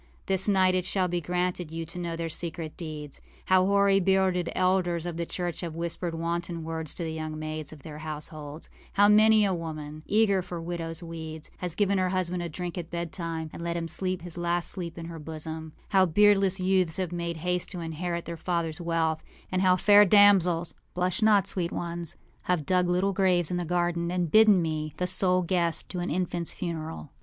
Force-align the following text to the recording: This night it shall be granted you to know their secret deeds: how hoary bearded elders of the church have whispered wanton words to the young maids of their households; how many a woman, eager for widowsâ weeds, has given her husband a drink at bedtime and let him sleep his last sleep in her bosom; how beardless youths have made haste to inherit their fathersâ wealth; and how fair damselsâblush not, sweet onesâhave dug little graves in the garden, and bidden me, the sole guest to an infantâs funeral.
This 0.25 0.47
night 0.47 0.73
it 0.73 0.87
shall 0.87 1.07
be 1.07 1.21
granted 1.21 1.69
you 1.69 1.85
to 1.85 1.99
know 1.99 2.15
their 2.15 2.27
secret 2.27 2.75
deeds: 2.75 3.21
how 3.45 3.67
hoary 3.67 3.99
bearded 3.99 4.51
elders 4.55 5.05
of 5.05 5.15
the 5.15 5.27
church 5.27 5.61
have 5.61 5.75
whispered 5.75 6.15
wanton 6.15 6.63
words 6.63 6.95
to 6.95 7.03
the 7.03 7.13
young 7.13 7.37
maids 7.37 7.71
of 7.71 7.83
their 7.83 7.99
households; 7.99 8.67
how 8.93 9.07
many 9.07 9.45
a 9.45 9.53
woman, 9.53 10.01
eager 10.07 10.41
for 10.41 10.59
widowsâ 10.59 11.03
weeds, 11.03 11.51
has 11.57 11.75
given 11.75 11.99
her 11.99 12.09
husband 12.09 12.41
a 12.41 12.49
drink 12.49 12.79
at 12.79 12.89
bedtime 12.89 13.51
and 13.53 13.61
let 13.61 13.77
him 13.77 13.87
sleep 13.87 14.23
his 14.23 14.39
last 14.39 14.71
sleep 14.71 14.97
in 14.97 15.05
her 15.05 15.19
bosom; 15.19 15.71
how 15.89 16.07
beardless 16.07 16.59
youths 16.59 16.97
have 16.97 17.11
made 17.11 17.37
haste 17.37 17.69
to 17.69 17.79
inherit 17.79 18.25
their 18.25 18.37
fathersâ 18.37 18.81
wealth; 18.81 19.21
and 19.51 19.61
how 19.61 19.75
fair 19.75 20.03
damselsâblush 20.03 21.21
not, 21.21 21.45
sweet 21.45 21.69
onesâhave 21.69 22.65
dug 22.65 22.87
little 22.89 23.13
graves 23.13 23.51
in 23.51 23.57
the 23.57 23.63
garden, 23.65 24.09
and 24.09 24.31
bidden 24.31 24.63
me, 24.63 24.95
the 24.97 25.05
sole 25.05 25.43
guest 25.43 25.89
to 25.89 25.99
an 25.99 26.09
infantâs 26.09 26.55
funeral. 26.55 27.11